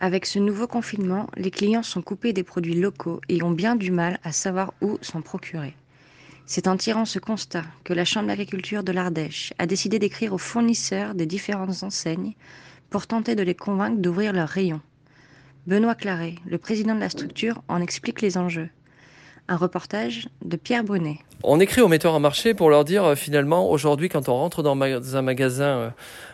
[0.00, 3.90] Avec ce nouveau confinement, les clients sont coupés des produits locaux et ont bien du
[3.90, 5.74] mal à savoir où s'en procurer.
[6.46, 10.38] C'est en tirant ce constat que la Chambre d'agriculture de l'Ardèche a décidé d'écrire aux
[10.38, 12.34] fournisseurs des différentes enseignes
[12.90, 14.80] pour tenter de les convaincre d'ouvrir leurs rayons.
[15.66, 18.70] Benoît Claret, le président de la structure, en explique les enjeux.
[19.50, 21.20] Un reportage de Pierre Brunet.
[21.44, 24.64] On écrit aux metteurs en marché pour leur dire euh, finalement aujourd'hui quand on rentre
[24.64, 25.90] dans un magasin euh,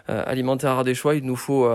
[0.09, 1.69] euh, alimentaire ardéchois, il nous faut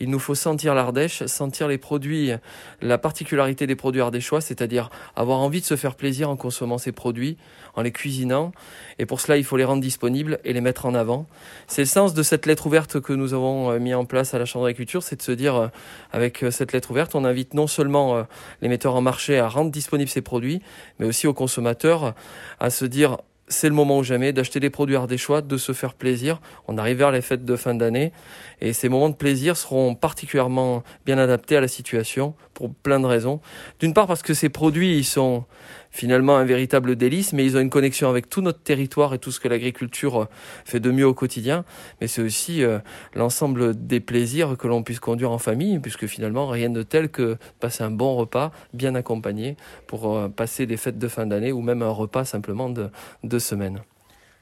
[0.00, 2.32] il nous faut sentir l'Ardèche, sentir les produits,
[2.80, 6.92] la particularité des produits ardéchois, c'est-à-dire avoir envie de se faire plaisir en consommant ces
[6.92, 7.36] produits,
[7.74, 8.52] en les cuisinant
[8.98, 11.26] et pour cela il faut les rendre disponibles et les mettre en avant.
[11.68, 14.44] C'est le sens de cette lettre ouverte que nous avons mis en place à la
[14.44, 15.70] Chambre d'agriculture, c'est de se dire
[16.12, 18.26] avec cette lettre ouverte, on invite non seulement
[18.60, 20.62] les metteurs en marché à rendre disponibles ces produits,
[20.98, 22.14] mais aussi aux consommateurs
[22.60, 25.94] à se dire c'est le moment ou jamais d'acheter des produits ardéchois, de se faire
[25.94, 26.40] plaisir.
[26.68, 28.12] On arrive vers les fêtes de fin d'année
[28.60, 33.06] et ces moments de plaisir seront particulièrement bien adaptés à la situation pour plein de
[33.06, 33.40] raisons.
[33.78, 35.44] D'une part parce que ces produits ils sont
[35.92, 39.30] finalement un véritable délice, mais ils ont une connexion avec tout notre territoire et tout
[39.30, 40.26] ce que l'agriculture
[40.64, 41.64] fait de mieux au quotidien.
[42.00, 42.78] Mais c'est aussi euh,
[43.14, 47.36] l'ensemble des plaisirs que l'on puisse conduire en famille, puisque finalement rien de tel que
[47.60, 51.60] passer un bon repas bien accompagné pour euh, passer des fêtes de fin d'année ou
[51.60, 52.88] même un repas simplement de
[53.22, 53.80] deux semaines.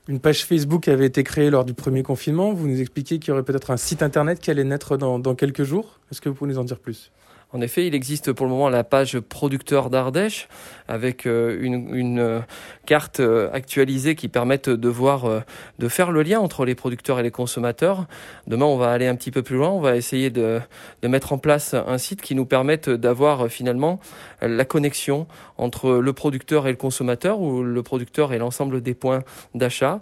[0.09, 2.53] Une page Facebook avait été créée lors du premier confinement.
[2.53, 5.63] Vous nous expliquez qu'il y aurait peut-être un site internet qui allait naître dans quelques
[5.63, 6.01] jours.
[6.11, 7.13] Est-ce que vous pouvez nous en dire plus?
[7.53, 10.49] En effet, il existe pour le moment la page producteur d'Ardèche
[10.87, 12.41] avec euh, une, euh,
[12.87, 15.43] carte euh, actualisée qui permette de voir,
[15.79, 18.07] de faire le lien entre les producteurs et les consommateurs.
[18.47, 19.71] Demain, on va aller un petit peu plus loin.
[19.71, 20.61] On va essayer de
[21.03, 24.01] mettre en place un site qui nous permette d'avoir finalement
[24.43, 25.27] la connexion
[25.59, 29.23] entre le producteur et le consommateur ou le producteur et l'ensemble des points
[29.55, 30.01] d'achat.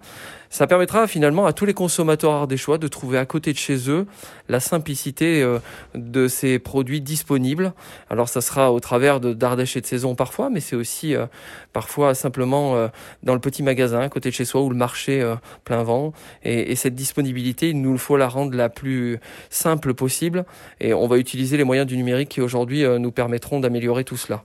[0.51, 4.07] Ça permettra finalement à tous les consommateurs ardéchois de trouver à côté de chez eux
[4.49, 5.47] la simplicité
[5.95, 7.73] de ces produits disponibles
[8.11, 11.27] alors ça sera au travers de d'Ardèche et de saison parfois, mais c'est aussi euh,
[11.73, 12.89] parfois simplement euh,
[13.23, 16.13] dans le petit magasin à côté de chez soi ou le marché euh, plein vent.
[16.43, 19.19] Et, et, cette disponibilité, il nous faut la rendre la plus
[19.51, 20.45] simple possible.
[20.81, 24.45] Et on va utiliser les moyens du numérique qui aujourd'hui nous permettront d'améliorer tout cela.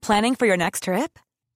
[0.00, 1.18] Planning for your next trip?